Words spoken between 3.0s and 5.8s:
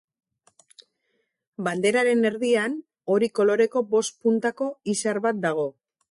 hori koloreko bost puntako izar bat dago.